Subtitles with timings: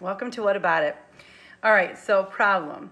[0.00, 0.96] Welcome to What About It.
[1.62, 2.90] All right, so problem.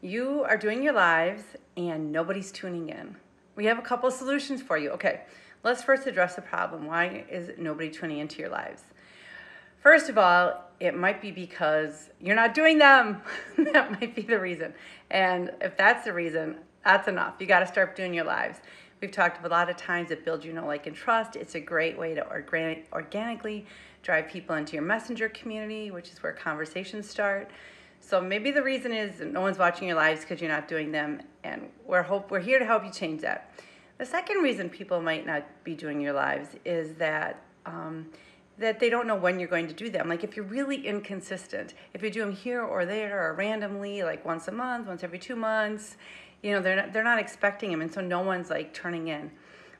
[0.00, 1.42] You are doing your lives
[1.76, 3.16] and nobody's tuning in.
[3.54, 4.92] We have a couple of solutions for you.
[4.92, 5.20] Okay,
[5.62, 6.86] let's first address the problem.
[6.86, 8.84] Why is nobody tuning into your lives?
[9.82, 13.20] First of all, it might be because you're not doing them.
[13.58, 14.72] that might be the reason.
[15.10, 17.34] And if that's the reason, that's enough.
[17.40, 18.58] You got to start doing your lives.
[19.02, 21.34] We've talked a lot of times that build you know, like, and trust.
[21.34, 23.66] It's a great way to organic, organically
[24.04, 27.50] drive people into your messenger community, which is where conversations start.
[27.98, 31.20] So maybe the reason is no one's watching your lives because you're not doing them,
[31.42, 33.52] and we're hope we're here to help you change that.
[33.98, 38.06] The second reason people might not be doing your lives is that um,
[38.58, 40.08] that they don't know when you're going to do them.
[40.08, 44.24] Like if you're really inconsistent, if you do them here or there or randomly, like
[44.24, 45.96] once a month, once every two months,
[46.42, 49.30] you know they're not, they're not expecting them, and so no one's like turning in.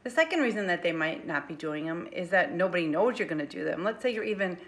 [0.05, 3.29] The second reason that they might not be doing them is that nobody knows you're
[3.29, 3.85] going to do them.
[3.85, 4.59] Let's say you're even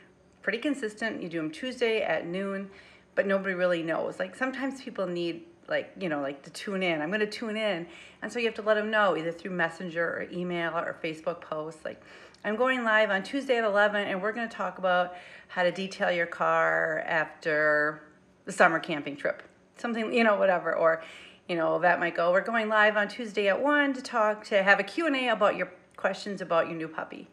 [0.43, 2.71] pretty consistent, you do them Tuesday at noon,
[3.15, 4.19] but nobody really knows.
[4.21, 7.01] Like sometimes people need like, you know, like to tune in.
[7.01, 7.87] I'm going to tune in.
[8.23, 11.41] And so you have to let them know either through Messenger or email or Facebook
[11.41, 12.01] posts like
[12.45, 15.15] I'm going live on Tuesday at 11 and we're going to talk about
[15.49, 18.03] how to detail your car after
[18.45, 19.43] the summer camping trip.
[19.79, 21.03] Something, you know, whatever or
[21.49, 24.63] you know, that might go, we're going live on Tuesday at 1 to talk, to
[24.63, 27.29] have a Q&A about your questions about your new puppy.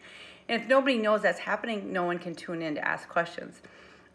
[0.50, 3.62] And if nobody knows that's happening, no one can tune in to ask questions.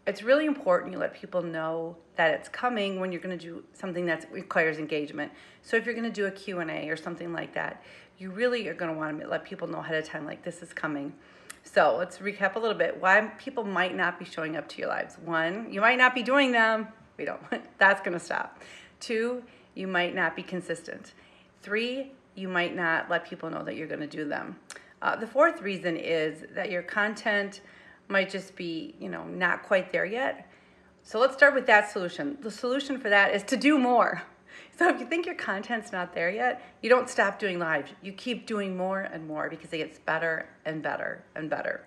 [0.05, 3.63] It's really important you let people know that it's coming when you're going to do
[3.73, 5.31] something that requires engagement.
[5.63, 7.83] So if you're going to do a Q&A or something like that,
[8.17, 10.61] you really are going to want to let people know ahead of time like this
[10.61, 11.13] is coming.
[11.63, 14.87] So let's recap a little bit why people might not be showing up to your
[14.87, 15.17] lives.
[15.25, 16.87] One, you might not be doing them.
[17.17, 17.41] We don't.
[17.77, 18.61] That's going to stop.
[18.99, 19.43] Two,
[19.77, 21.13] you might not be consistent.
[21.61, 24.55] Three, you might not let people know that you're going to do them.
[25.01, 27.61] Uh, the fourth reason is that your content
[28.07, 30.49] might just be, you know, not quite there yet.
[31.03, 32.37] So let's start with that solution.
[32.41, 34.23] The solution for that is to do more.
[34.77, 37.91] So if you think your content's not there yet, you don't stop doing live.
[38.03, 41.81] You keep doing more and more because it gets better and better and better.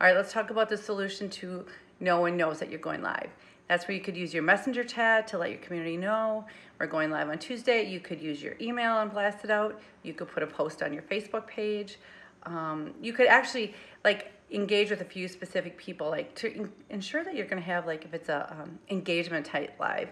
[0.00, 1.66] All right, let's talk about the solution to
[2.00, 3.28] no one knows that you're going live.
[3.72, 6.44] That's where you could use your messenger chat to let your community know
[6.78, 7.88] we're going live on Tuesday.
[7.88, 9.80] You could use your email and blast it out.
[10.02, 11.96] You could put a post on your Facebook page.
[12.42, 13.74] Um, you could actually
[14.04, 17.86] like engage with a few specific people, like to ensure that you're going to have
[17.86, 20.10] like if it's a um, engagement type live,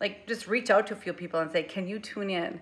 [0.00, 2.60] like just reach out to a few people and say, can you tune in?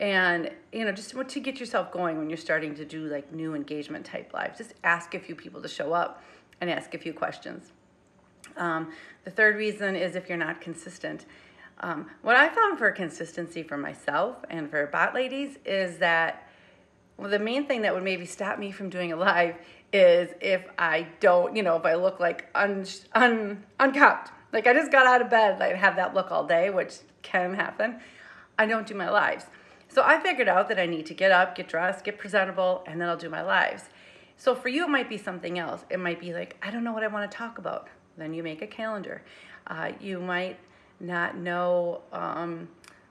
[0.00, 3.54] And you know, just to get yourself going when you're starting to do like new
[3.54, 6.20] engagement type lives, just ask a few people to show up
[6.60, 7.70] and ask a few questions.
[8.56, 8.92] Um,
[9.24, 11.26] the third reason is if you're not consistent.
[11.80, 16.48] Um, what I found for consistency for myself and for bot ladies is that
[17.16, 19.56] well, the main thing that would maybe stop me from doing a live
[19.92, 22.84] is if I don't, you know, if I look like un,
[23.14, 24.32] un, unkept.
[24.52, 27.54] Like I just got out of bed, I have that look all day, which can
[27.54, 28.00] happen.
[28.58, 29.46] I don't do my lives.
[29.88, 33.00] So I figured out that I need to get up, get dressed, get presentable, and
[33.00, 33.84] then I'll do my lives.
[34.36, 35.84] So for you, it might be something else.
[35.90, 37.88] It might be like, I don't know what I want to talk about.
[38.16, 39.22] Then you make a calendar.
[39.66, 40.58] Uh, you might
[41.00, 42.68] not know, um,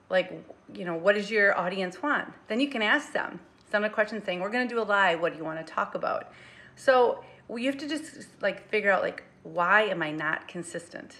[0.09, 0.31] like,
[0.73, 2.31] you know, what does your audience want?
[2.47, 3.39] Then you can ask them.
[3.69, 5.19] Send a question saying, we're going to do a live.
[5.19, 6.31] What do you want to talk about?
[6.75, 11.17] So you have to just like figure out like, why am I not consistent?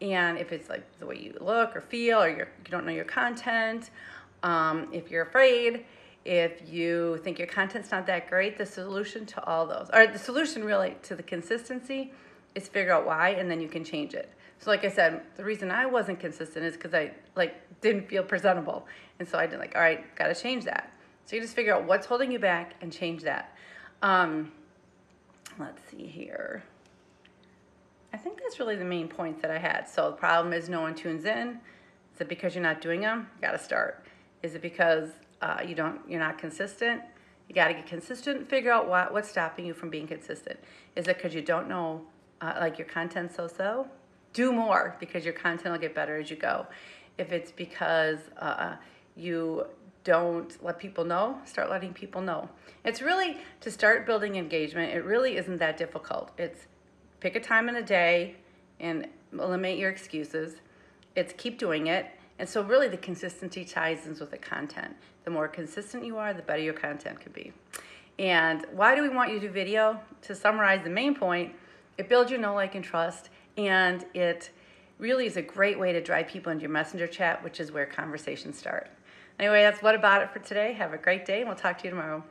[0.00, 2.92] And if it's like the way you look or feel, or you're, you don't know
[2.92, 3.90] your content,
[4.42, 5.84] um, if you're afraid,
[6.24, 10.18] if you think your content's not that great, the solution to all those, or the
[10.18, 12.12] solution really to the consistency
[12.54, 14.32] is figure out why and then you can change it.
[14.58, 18.22] So like I said, the reason I wasn't consistent is because I like didn't feel
[18.22, 18.86] presentable.
[19.18, 20.92] And so I did like, all right, gotta change that.
[21.24, 23.56] So you just figure out what's holding you back and change that.
[24.02, 24.52] Um,
[25.58, 26.62] let's see here.
[28.12, 29.88] I think that's really the main point that I had.
[29.88, 31.60] So the problem is no one tunes in.
[32.14, 33.28] Is it because you're not doing them?
[33.36, 34.04] You gotta start.
[34.42, 35.10] Is it because
[35.40, 37.02] uh, you don't, you're not consistent?
[37.48, 40.58] You gotta get consistent, figure out what, what's stopping you from being consistent.
[40.96, 42.02] Is it because you don't know
[42.40, 43.86] uh, like your content so-so,
[44.32, 46.66] do more because your content will get better as you go.
[47.18, 48.76] If it's because uh,
[49.16, 49.66] you
[50.04, 52.48] don't let people know, start letting people know.
[52.84, 56.30] It's really, to start building engagement, it really isn't that difficult.
[56.38, 56.66] It's
[57.20, 58.36] pick a time in the day
[58.78, 60.56] and eliminate your excuses.
[61.14, 62.06] It's keep doing it.
[62.38, 64.96] And so really the consistency ties in with the content.
[65.24, 67.52] The more consistent you are, the better your content can be.
[68.18, 70.00] And why do we want you to do video?
[70.22, 71.54] To summarize the main point,
[72.00, 74.50] it builds your know, like, and trust, and it
[74.98, 77.84] really is a great way to drive people into your messenger chat, which is where
[77.84, 78.88] conversations start.
[79.38, 80.72] Anyway, that's what about it for today.
[80.72, 82.24] Have a great day, and we'll talk to you tomorrow.